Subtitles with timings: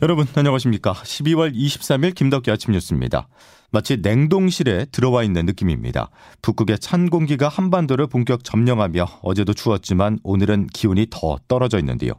[0.00, 0.92] 여러분 안녕하십니까?
[0.92, 3.26] 12월 23일 김덕기 아침 뉴스입니다.
[3.72, 6.10] 마치 냉동실에 들어와 있는 느낌입니다.
[6.40, 12.12] 북극의 찬 공기가 한반도를 본격 점령하며 어제도 추웠지만 오늘은 기온이 더 떨어져 있는데요.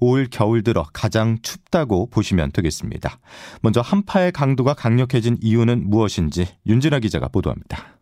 [0.00, 3.20] 올 겨울 들어 가장 춥다고 보시면 되겠습니다.
[3.62, 8.00] 먼저 한파의 강도가 강력해진 이유는 무엇인지 윤진아 기자가 보도합니다.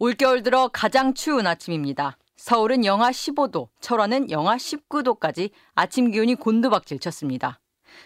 [0.00, 2.18] 올겨울 들어 가장 추운 아침입니다.
[2.36, 7.60] 서울은 영하 15도, 철원은 영하 19도까지 아침 기온이 곤두박질 쳤습니다.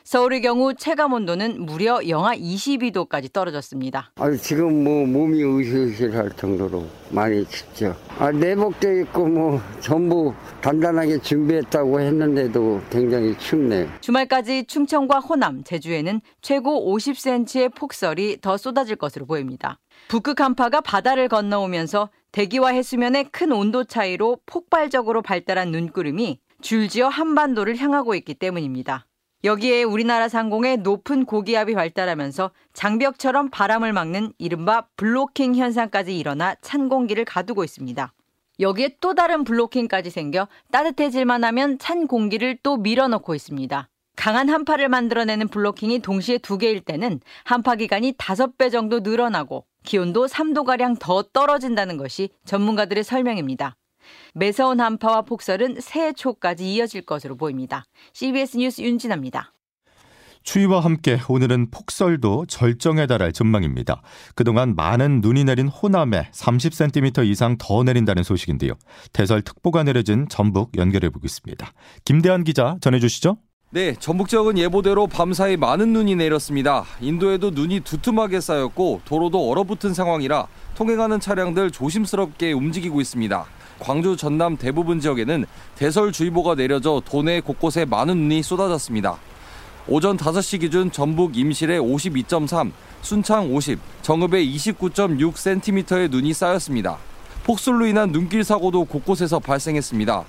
[0.04, 4.12] 서울의 경우 체감 온도는 무려 영하 22도까지 떨어졌습니다.
[4.16, 7.96] 아 지금 뭐 몸이 으실으실할 정도로 많이 춥죠.
[8.18, 13.88] 아 내복도 있고 뭐 전부 단단하게 준비했다고 했는데도 굉장히 춥네요.
[14.00, 19.78] 주말까지 충청과 호남, 제주에는 최고 50cm의 폭설이 더 쏟아질 것으로 보입니다.
[20.08, 28.14] 북극 한파가 바다를 건너오면서 대기와 해수면의 큰 온도 차이로 폭발적으로 발달한 눈구름이 줄지어 한반도를 향하고
[28.14, 29.06] 있기 때문입니다.
[29.44, 37.24] 여기에 우리나라 상공에 높은 고기압이 발달하면서 장벽처럼 바람을 막는 이른바 블로킹 현상까지 일어나 찬 공기를
[37.24, 38.12] 가두고 있습니다.
[38.58, 43.88] 여기에 또 다른 블로킹까지 생겨 따뜻해질만 하면 찬 공기를 또 밀어넣고 있습니다.
[44.16, 50.26] 강한 한파를 만들어내는 블로킹이 동시에 두 개일 때는 한파 기간이 다섯 배 정도 늘어나고 기온도
[50.26, 53.76] 3도가량 더 떨어진다는 것이 전문가들의 설명입니다.
[54.34, 57.84] 매서운 한파와 폭설은 새해 초까지 이어질 것으로 보입니다.
[58.12, 59.52] CBS 뉴스 윤진아입니다.
[60.42, 64.00] 추위와 함께 오늘은 폭설도 절정에 달할 전망입니다.
[64.34, 68.72] 그동안 많은 눈이 내린 호남에 30cm 이상 더 내린다는 소식인데요.
[69.12, 71.72] 대설특보가 내려진 전북 연결해 보겠습니다.
[72.04, 73.36] 김대한 기자 전해주시죠.
[73.70, 76.84] 네, 전북 지역은 예보대로 밤사이 많은 눈이 내렸습니다.
[77.02, 83.44] 인도에도 눈이 두툼하게 쌓였고 도로도 얼어붙은 상황이라 통행하는 차량들 조심스럽게 움직이고 있습니다.
[83.78, 85.46] 광주 전남 대부분 지역에는
[85.76, 89.18] 대설주의보가 내려져 도내 곳곳에 많은 눈이 쏟아졌습니다.
[89.86, 96.98] 오전 5시 기준 전북 임실에 52.3, 순창 50, 정읍에 29.6cm의 눈이 쌓였습니다.
[97.44, 100.24] 폭설로 인한 눈길 사고도 곳곳에서 발생했습니다.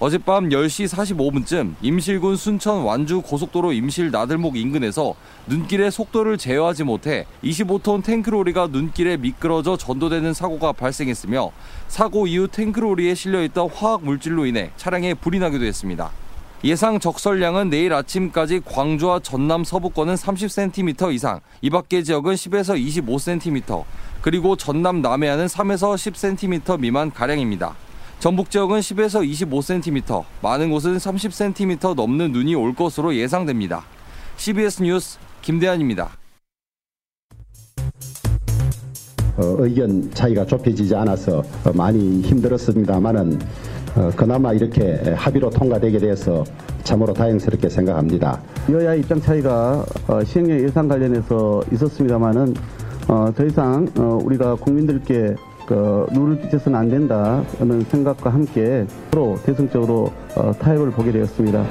[0.00, 5.14] 어젯밤 10시 45분쯤 임실군 순천 완주 고속도로 임실 나들목 인근에서
[5.46, 11.52] 눈길의 속도를 제어하지 못해 25톤 탱크로리가 눈길에 미끄러져 전도되는 사고가 발생했으며
[11.86, 16.10] 사고 이후 탱크로리에 실려있던 화학 물질로 인해 차량에 불이 나기도 했습니다.
[16.64, 23.84] 예상 적설량은 내일 아침까지 광주와 전남 서부권은 30cm 이상, 이 밖의 지역은 10에서 25cm,
[24.22, 27.76] 그리고 전남 남해안은 3에서 10cm 미만 가량입니다.
[28.24, 33.84] 전북 지역은 10에서 25cm, 많은 곳은 30cm 넘는 눈이 올 것으로 예상됩니다.
[34.38, 36.08] CBS 뉴스 김대한입니다.
[39.36, 43.38] 어, 의견 차이가 좁혀지지 않아서 어, 많이 힘들었습니다만은
[43.94, 46.44] 어, 그나마 이렇게 합의로 통과되게 돼서
[46.82, 48.40] 참으로 다행스럽게 생각합니다.
[48.70, 52.54] 여야 입장 차이가 어, 시행령 예산 관련해서 있었습니다만은
[53.06, 55.34] 어, 더 이상 어, 우리가 국민들께
[55.66, 61.66] 그 눈을 비춰서는 안 된다는 생각과 함께 서로 대승적으로 어, 타협을 보게 되었습니다.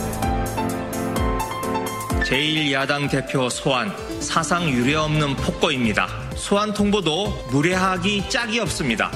[2.23, 6.07] 제1야당 대표 소환 사상 유례없는 폭거입니다.
[6.35, 9.11] 소환 통보도 무례하기 짝이 없습니다.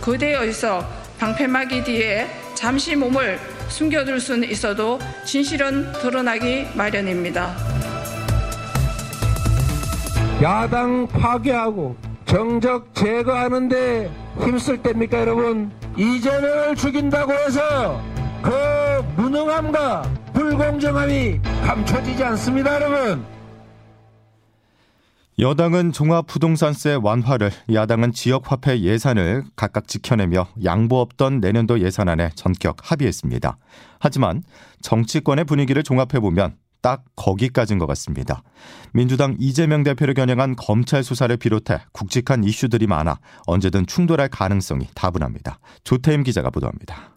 [0.00, 0.84] 거대에서
[1.18, 3.38] 방패막이 뒤에 잠시 몸을
[3.68, 7.54] 숨겨둘 수는 있어도 진실은 드러나기 마련입니다.
[10.42, 11.94] 야당 파괴하고
[12.30, 14.08] 정적 제거하는데
[14.38, 15.72] 힘쓸 때입니까 여러분?
[15.96, 18.00] 이재명을 죽인다고 해서
[18.40, 18.50] 그
[19.16, 20.02] 무능함과
[20.32, 23.24] 불공정함이 감춰지지 않습니다 여러분.
[25.40, 33.58] 여당은 종합부동산세 완화를, 야당은 지역화폐 예산을 각각 지켜내며 양보 없던 내년도 예산안에 전격 합의했습니다.
[33.98, 34.44] 하지만
[34.82, 38.42] 정치권의 분위기를 종합해보면 딱 거기까지인 것 같습니다.
[38.92, 45.58] 민주당 이재명 대표를 겨냥한 검찰 수사를 비롯해 굵직한 이슈들이 많아 언제든 충돌할 가능성이 다분합니다.
[45.84, 47.16] 조태임 기자가 보도합니다.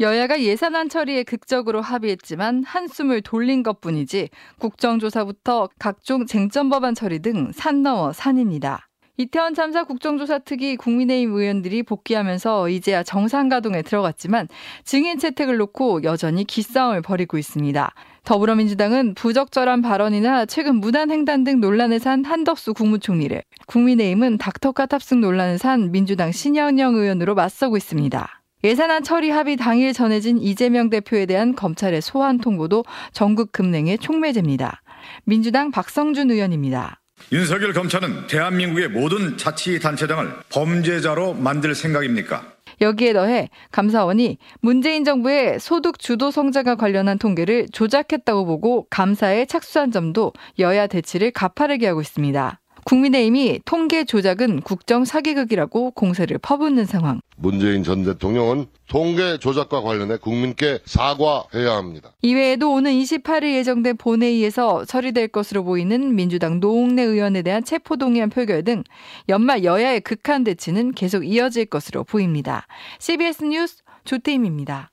[0.00, 7.82] 여야가 예산안 처리에 극적으로 합의했지만 한숨을 돌린 것뿐이지 국정조사부터 각종 쟁점 법안 처리 등 산
[7.82, 8.86] 넘어 산입니다.
[9.18, 14.48] 이태원 참사 국정조사 특위 국민의힘 의원들이 복귀하면서 이제야 정상 가동에 들어갔지만
[14.84, 17.92] 증인 채택을 놓고 여전히 기싸움을 벌이고 있습니다.
[18.24, 25.58] 더불어민주당은 부적절한 발언이나 최근 무단 횡단 등 논란을 산 한덕수 국무총리를, 국민의힘은 닥터카 탑승 논란을
[25.58, 28.42] 산 민주당 신현영 의원으로 맞서고 있습니다.
[28.62, 34.82] 예산안 처리 합의 당일 전해진 이재명 대표에 대한 검찰의 소환 통보도 전국 급냉의 촉매제입니다.
[35.24, 37.00] 민주당 박성준 의원입니다.
[37.32, 42.42] 윤석열 검찰은 대한민국의 모든 자치단체장을 범죄자로 만들 생각입니까?
[42.80, 50.32] 여기에 더해 감사원이 문재인 정부의 소득 주도 성장과 관련한 통계를 조작했다고 보고 감사에 착수한 점도
[50.58, 52.60] 여야 대치를 가파르게 하고 있습니다.
[52.90, 57.20] 국민의힘이 통계 조작은 국정 사기극이라고 공세를 퍼붓는 상황.
[57.36, 62.10] 문재인 전 대통령은 통계 조작과 관련해 국민께 사과해야 합니다.
[62.22, 68.82] 이외에도 오는 28일 예정된 본회의에서 처리될 것으로 보이는 민주당 노웅래 의원에 대한 체포동의안 표결 등
[69.28, 72.66] 연말 여야의 극한 대치는 계속 이어질 것으로 보입니다.
[72.98, 74.90] CBS 뉴스 조태임입니다.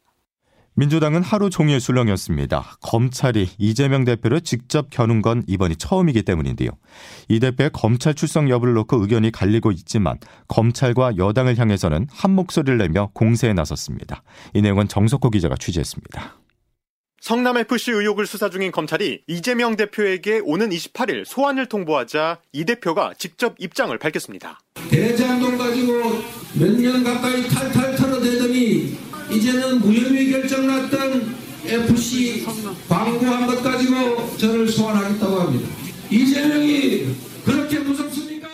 [0.81, 2.77] 민주당은 하루 종일 술렁이었습니다.
[2.81, 6.69] 검찰이 이재명 대표를 직접 겨눈 건 이번이 처음이기 때문인데요.
[7.29, 13.09] 이 대표의 검찰 출석 여부를 놓고 의견이 갈리고 있지만 검찰과 여당을 향해서는 한 목소리를 내며
[13.15, 14.21] 공세에 나섰습니다.
[14.53, 16.35] 이 내용은 정석호 기자가 취재했습니다.
[17.21, 23.97] 성남FC 의혹을 수사 중인 검찰이 이재명 대표에게 오는 28일 소환을 통보하자 이 대표가 직접 입장을
[23.97, 24.59] 밝혔습니다.
[24.91, 26.21] 대장동 가지고
[26.53, 31.35] 몇 년 가까이 탈탈 털어대더니 이제는 무혐의 결정 났던
[31.65, 32.45] FC
[32.88, 35.69] 광고한 것 가지고 저를 소환하겠다고 합니다.
[36.09, 37.15] 이재명이
[37.45, 38.47] 그렇게 무섭습니까?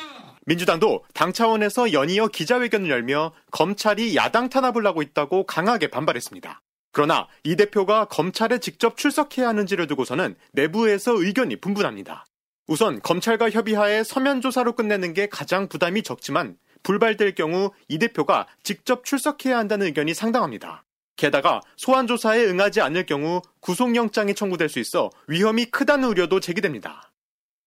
[0.45, 6.61] 민주당도 당 차원에서 연이어 기자회견을 열며 검찰이 야당 탄압을 하고 있다고 강하게 반발했습니다.
[6.91, 12.25] 그러나 이 대표가 검찰에 직접 출석해야 하는지를 두고서는 내부에서 의견이 분분합니다.
[12.67, 19.05] 우선 검찰과 협의하에 서면 조사로 끝내는 게 가장 부담이 적지만 불발될 경우 이 대표가 직접
[19.05, 20.83] 출석해야 한다는 의견이 상당합니다.
[21.15, 27.11] 게다가 소환 조사에 응하지 않을 경우 구속영장이 청구될 수 있어 위험이 크다는 우려도 제기됩니다.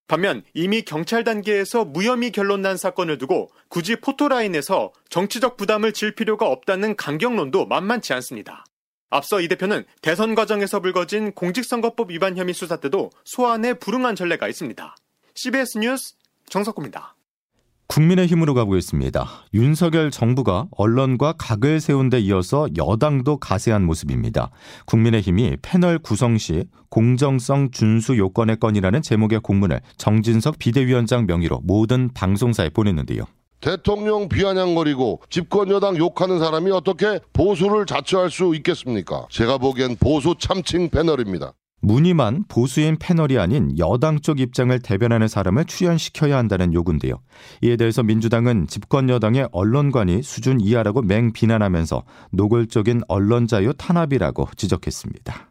[0.08, 6.46] 반면 이미 경찰 단계에서 무혐의 결론 난 사건을 두고 굳이 포토라인에서 정치적 부담을 질 필요가
[6.46, 8.64] 없다는 강경론도 만만치 않습니다.
[9.10, 14.94] 앞서 이 대표는 대선 과정에서 불거진 공직선거법 위반 혐의 수사 때도 소환에 불응한 전례가 있습니다.
[15.34, 16.14] CBS 뉴스
[16.48, 17.15] 정석구입니다.
[17.88, 19.26] 국민의힘으로 가보겠습니다.
[19.54, 24.50] 윤석열 정부가 언론과 각을 세운 데 이어서 여당도 가세한 모습입니다.
[24.86, 32.70] 국민의힘이 패널 구성 시 공정성 준수 요건의 건이라는 제목의 공문을 정진석 비대위원장 명의로 모든 방송사에
[32.70, 33.24] 보냈는데요.
[33.60, 39.26] 대통령 비아냥거리고 집권 여당 욕하는 사람이 어떻게 보수를 자처할 수 있겠습니까?
[39.30, 41.52] 제가 보기엔 보수 참칭 패널입니다.
[41.80, 47.20] 무늬만 보수인 패널이 아닌 여당 쪽 입장을 대변하는 사람을 출연시켜야 한다는 요구인데요.
[47.62, 52.02] 이에 대해서 민주당은 집권 여당의 언론관이 수준 이하라고 맹 비난하면서
[52.32, 55.50] 노골적인 언론 자유 탄압이라고 지적했습니다.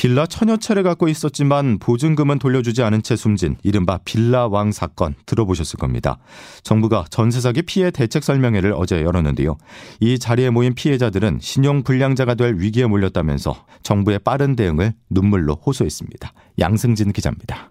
[0.00, 6.16] 빌라 천여 채를 갖고 있었지만 보증금은 돌려주지 않은 채 숨진 이른바 빌라왕 사건 들어보셨을 겁니다.
[6.62, 9.58] 정부가 전세 사기 피해 대책 설명회를 어제 열었는데요.
[10.00, 16.32] 이 자리에 모인 피해자들은 신용 불량자가 될 위기에 몰렸다면서 정부의 빠른 대응을 눈물로 호소했습니다.
[16.58, 17.68] 양승진 기자입니다.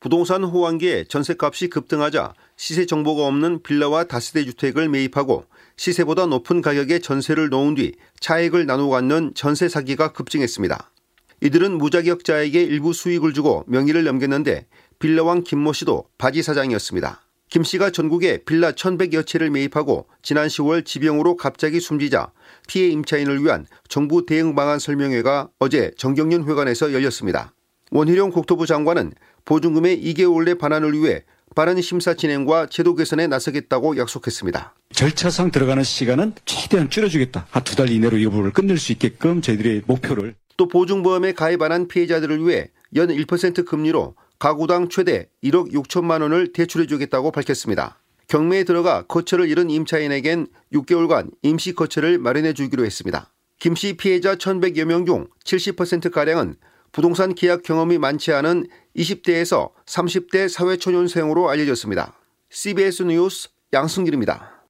[0.00, 5.44] 부동산 호황기에 전세값이 급등하자 시세 정보가 없는 빌라와 다세대 주택을 매입하고
[5.76, 10.91] 시세보다 높은 가격에 전세를 놓은 뒤 차액을 나누어 갖는 전세 사기가 급증했습니다.
[11.42, 14.66] 이들은 무자격자에게 일부 수익을 주고 명의를 넘겼는데
[15.00, 17.20] 빌라왕 김모 씨도 바지 사장이었습니다.
[17.50, 22.30] 김 씨가 전국에 빌라 1100여 채를 매입하고 지난 10월 지병으로 갑자기 숨지자
[22.68, 27.52] 피해 임차인을 위한 정부 대응 방안 설명회가 어제 정경련 회관에서 열렸습니다.
[27.90, 29.12] 원희룡 국토부 장관은
[29.44, 34.74] 보증금의 2개월 내 반환을 위해 빠른 심사 진행과 제도 개선에 나서겠다고 약속했습니다.
[34.92, 37.46] 절차상 들어가는 시간은 최대한 줄여주겠다.
[37.50, 41.88] 한 두 달 이내로 이 부분을 끝낼 수 있게끔 저희들의 목표를 또 보증보험에 가입 안한
[41.88, 47.98] 피해자들을 위해 연 1% 금리로 가구당 최대 1억 6천만 원을 대출해 주겠다고 밝혔습니다.
[48.28, 53.30] 경매에 들어가 거처를 잃은 임차인에겐 6개월간 임시 거처를 마련해 주기로 했습니다.
[53.58, 56.56] 김 씨 피해자 1,100여 명 중 70%가량은
[56.90, 58.66] 부동산 계약 경험이 많지 않은
[58.96, 62.14] 20대에서 30대 사회초년생으로 알려졌습니다.
[62.50, 64.61] CBS 뉴스 양승길입니다.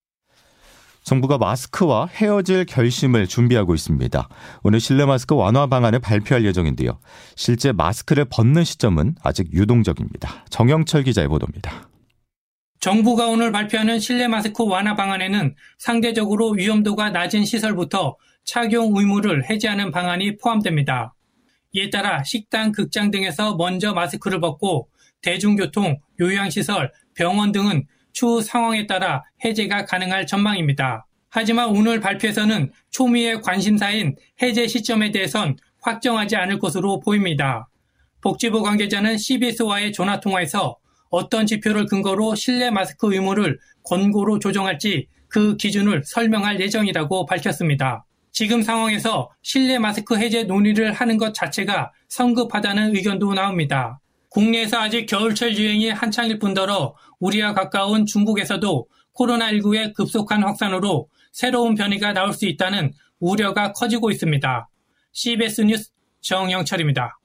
[1.02, 4.28] 정부가 마스크와 헤어질 결심을 준비하고 있습니다.
[4.62, 6.98] 오늘 실내 마스크 완화 방안을 발표할 예정인데요.
[7.34, 10.46] 실제 마스크를 벗는 시점은 아직 유동적입니다.
[10.50, 11.88] 정영철 기자의 보도입니다.
[12.80, 20.36] 정부가 오늘 발표하는 실내 마스크 완화 방안에는 상대적으로 위험도가 낮은 시설부터 착용 의무를 해제하는 방안이
[20.36, 21.14] 포함됩니다.
[21.72, 24.88] 이에 따라 식당, 극장 등에서 먼저 마스크를 벗고
[25.22, 31.06] 대중교통, 요양시설, 병원 등은 추후 상황에 따라 해제가 가능할 전망입니다.
[31.30, 37.68] 하지만 오늘 발표에서는 초미의 관심사인 해제 시점에 대해선 확정하지 않을 것으로 보입니다.
[38.20, 40.76] 복지부 관계자는 CBS와의 전화 통화에서
[41.10, 48.04] 어떤 지표를 근거로 실내 마스크 의무를 권고로 조정할지 그 기준을 설명할 예정이라고 밝혔습니다.
[48.30, 54.00] 지금 상황에서 실내 마스크 해제 논의를 하는 것 자체가 성급하다는 의견도 나옵니다.
[54.32, 62.32] 국내에서 아직 겨울철 유행이 한창일 뿐더러 우리와 가까운 중국에서도 코로나19의 급속한 확산으로 새로운 변이가 나올
[62.32, 64.68] 수 있다는 우려가 커지고 있습니다.
[65.12, 65.90] CBS 뉴스
[66.22, 67.18] 정영철입니다.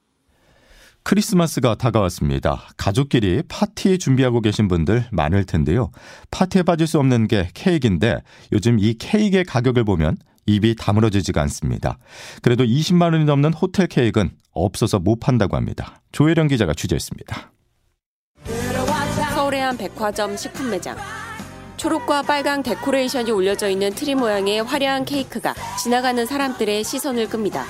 [1.02, 2.68] 크리스마스가 다가왔습니다.
[2.76, 5.90] 가족끼리 파티 준비하고 계신 분들 많을 텐데요.
[6.30, 8.18] 파티에 빠질 수 없는 게 케이크인데
[8.52, 11.98] 요즘 이 케이크의 가격을 보면 입이 다물어지지가 않습니다.
[12.42, 14.32] 그래도 20만 원이 넘는 호텔 케이크는
[14.64, 16.00] 없어서 못 판다고 합니다.
[16.12, 17.52] 조혜령 기자가 취재했습니다.
[19.34, 20.96] 서울의 한 백화점 식품 매장.
[21.76, 27.64] 초록과 빨강 데코레이션이 올려져 있는 트리 모양의 화려한 케이크가 지나가는 사람들의 시선을 끕니다.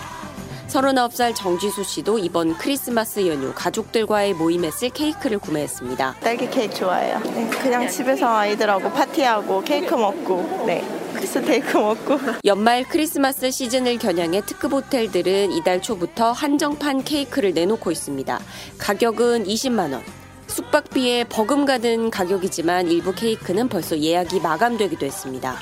[0.68, 6.16] 39살 정지수 씨도 이번 크리스마스 연휴 가족들과의 모임에 쓸 케이크를 구매했습니다.
[6.20, 7.20] 딸기 케이크 좋아해요.
[7.20, 10.97] 네, 그냥 집에서 아이들하고 파티하고 케이크 먹고, 네.
[11.26, 12.18] 스테이크 먹고.
[12.44, 18.40] 연말 크리스마스 시즌을 겨냥해 특급 호텔들은 이달 초부터 한정판 케이크를 내놓고 있습니다.
[18.78, 20.02] 가격은 20만 원.
[20.46, 25.56] 숙박비에 버금가는 가격이지만 일부 케이크는 벌써 예약이 마감되기도 했습니다.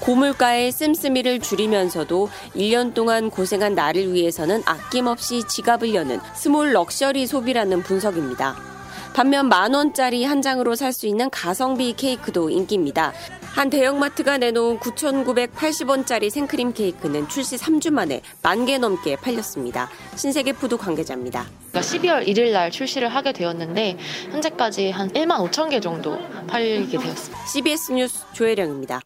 [0.00, 8.69] 고물가에 씀씀이를 줄이면서도 1년 동안 고생한 나를 위해서는 아낌없이 지갑을 여는 small luxury 소비라는 분석입니다.
[9.14, 13.12] 반면 만 원짜리 한 장으로 살 수 있는 가성비 케이크도 인기입니다.
[13.54, 19.88] 한 대형마트가 내놓은 9,980원짜리 생크림 케이크는 출시 3주 만에 만 개 넘게 팔렸습니다.
[20.16, 21.46] 신세계 푸드 관계자입니다.
[21.72, 23.96] 12월 그러니까 1일 날 출시를 하게 되었는데
[24.30, 27.46] 현재까지 한 1만 5천 개 정도 팔리게 되었습니다.
[27.46, 29.00] CBS 뉴스 조혜령입니다.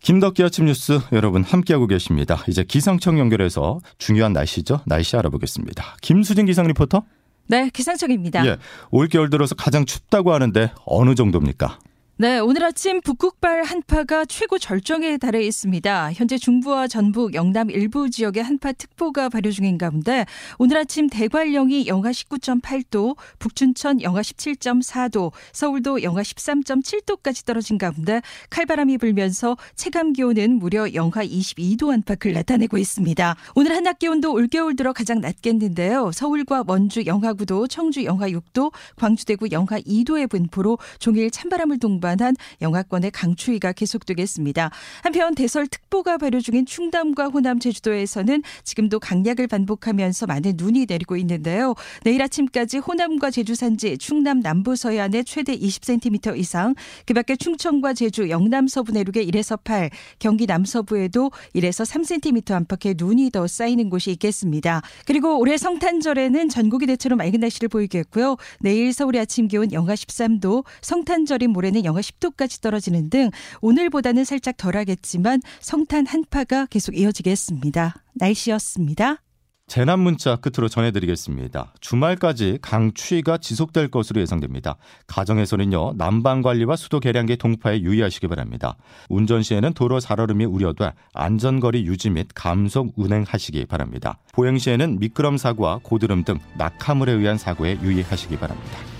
[0.00, 2.42] 김덕기 아침 뉴스 여러분 함께하고 계십니다.
[2.48, 4.80] 이제 기상청 연결해서 중요한 날씨죠.
[4.86, 5.96] 날씨 알아보겠습니다.
[6.02, 7.02] 김수진 기상 리포터.
[7.46, 8.46] 네, 기상청입니다.
[8.46, 8.56] 예,
[8.90, 11.78] 올겨울 들어서 가장 춥다고 하는데 어느 정도입니까?
[12.16, 16.12] 네, 오늘 아침 북극발 한파가 최고 절정에 달해 있습니다.
[16.12, 20.24] 현재 중부와 전북, 영남 일부 지역에 한파 특보가 발효 중인 가운데
[20.58, 29.56] 오늘 아침 대관령이 영하 19.8도, 북춘천 영하 17.4도, 서울도 영하 13.7도까지 떨어진 가운데 칼바람이 불면서
[29.74, 33.34] 체감 기온은 무려 영하 22도 안팎을 나타내고 있습니다.
[33.56, 36.12] 오늘 한낮 기온도 올겨울 들어 가장 낮겠는데요.
[36.12, 42.03] 서울과 원주 영하 9도, 청주 영하 6도, 광주 대구 영하 2도의 분포로 종일 찬바람을 동반
[42.04, 44.70] 동반한 영하권의 강추위가 계속되겠습니다.
[45.02, 51.74] 한편 대설 특보가 발효 중인 충남과 호남 제주도에서는 지금도 강약을 반복하면서 많은 눈이 내리고 있는데요.
[52.02, 56.74] 내일 아침까지 호남과 제주 산지, 충남 남부 서해안에 최대 20cm 이상,
[57.06, 63.46] 그밖에 충청과 제주, 영남 서부 내륙에 1에서 8, 경기 남서부에도 1에서 3cm 안팎의 눈이 더
[63.46, 64.82] 쌓이는 곳이 있겠습니다.
[65.06, 68.36] 그리고 올해 성탄절에는 전국이 대체로 맑은 날씨를 보이겠고요.
[68.60, 74.56] 내일 서울의 아침 기온 영하 13도, 성탄절인 모레는 영하 영하 10도까지 떨어지는 등 오늘보다는 살짝
[74.56, 77.94] 덜하겠지만 성탄 한파가 계속 이어지겠습니다.
[78.14, 79.18] 날씨였습니다.
[79.66, 81.72] 재난 문자 끝으로 전해드리겠습니다.
[81.80, 84.76] 주말까지 강추위가 지속될 것으로 예상됩니다.
[85.06, 88.76] 가정에서는요 난방 관리와 수도 계량기 동파에 유의하시기 바랍니다.
[89.08, 94.18] 운전 시에는 도로 살얼음이 우려돼 안전거리 유지 및 감속 운행하시기 바랍니다.
[94.32, 98.93] 보행 시에는 미끄럼 사고와 고드름 등 낙하물에 의한 사고에 유의하시기 바랍니다.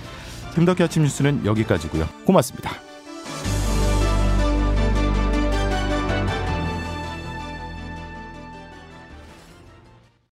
[0.55, 2.09] 김덕기 아침 뉴스는 여기까지고요.
[2.25, 2.94] 고맙습니다.